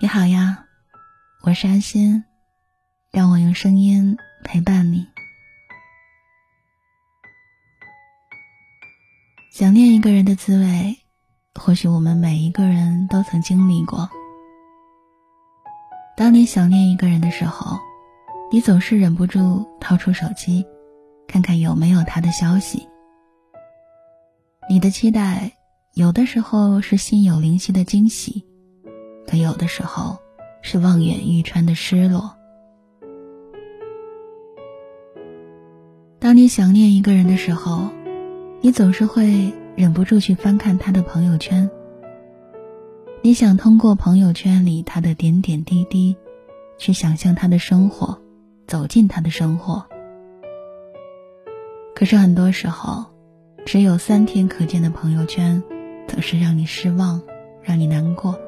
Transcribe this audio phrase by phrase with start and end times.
[0.00, 0.64] 你好呀，
[1.42, 2.22] 我是安心，
[3.10, 5.04] 让我用声音陪伴你。
[9.50, 10.96] 想念一个人的滋味，
[11.56, 14.08] 或许我们每一个人都曾经历过。
[16.16, 17.76] 当你想念一个人的时候，
[18.52, 20.64] 你总是忍不住掏出手机，
[21.26, 22.86] 看看有没有他的消息。
[24.70, 25.50] 你的期待，
[25.94, 28.44] 有的时候是心有灵犀的惊喜。
[29.28, 30.16] 可有的时候，
[30.62, 32.34] 是望眼欲穿的失落。
[36.18, 37.90] 当你想念一个人的时候，
[38.62, 41.70] 你总是会忍不住去翻看他的朋友圈。
[43.20, 46.16] 你想通过朋友圈里他的点点滴滴，
[46.78, 48.18] 去想象他的生活，
[48.66, 49.84] 走进他的生活。
[51.94, 53.04] 可是很多时候，
[53.66, 55.62] 只有三天可见的朋友圈，
[56.06, 57.20] 总是让你失望，
[57.62, 58.40] 让你难过。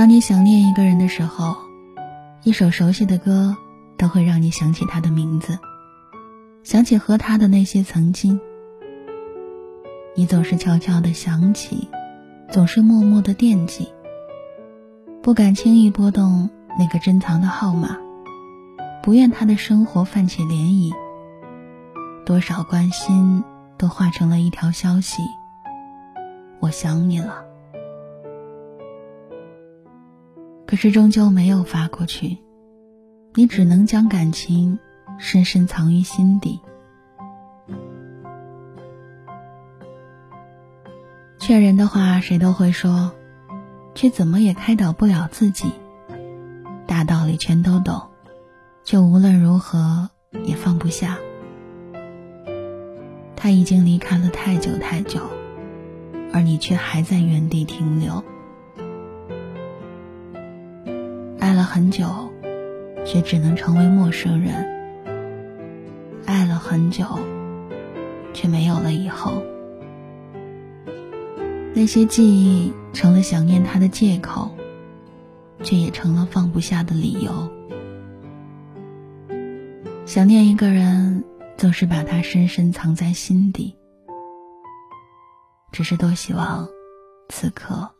[0.00, 1.54] 当你想念一个人的时候，
[2.42, 3.54] 一首熟悉的歌
[3.98, 5.58] 都会让你想起他的名字，
[6.62, 8.40] 想起和他的那些曾经。
[10.16, 11.86] 你总是悄悄的想起，
[12.48, 13.92] 总是默默的惦记，
[15.22, 16.48] 不敢轻易拨动
[16.78, 17.98] 那个珍藏的号码，
[19.02, 20.94] 不愿他的生活泛起涟漪。
[22.24, 23.44] 多少关心
[23.76, 25.20] 都化成了一条消息：
[26.58, 27.49] 我想你了。
[30.70, 32.38] 可是终究没有发过去，
[33.34, 34.78] 你只能将感情
[35.18, 36.60] 深深藏于心底。
[41.40, 43.10] 劝人的话谁都会说，
[43.96, 45.72] 却怎么也开导不了自己。
[46.86, 48.02] 大道理全都懂，
[48.84, 50.08] 却无论如何
[50.44, 51.18] 也放不下。
[53.34, 55.20] 他已经离开了太久太久，
[56.32, 58.22] 而你却还在原地停留。
[61.40, 62.30] 爱了很久，
[63.06, 64.54] 却只能成为陌生人；
[66.26, 67.18] 爱了很久，
[68.34, 69.42] 却没有了以后。
[71.74, 74.50] 那些记忆成了想念他的借口，
[75.62, 77.50] 却也成了放不下的理由。
[80.04, 81.24] 想念一个人，
[81.56, 83.76] 总是把他深深藏在心底。
[85.72, 86.68] 只是多希望，
[87.30, 87.90] 此刻，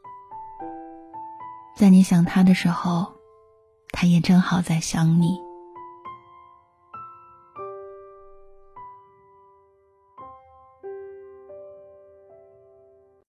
[1.75, 3.20] 在你想他的时候。
[3.93, 5.50] 他也正好在想你。